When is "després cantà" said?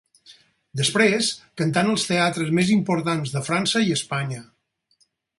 0.79-1.83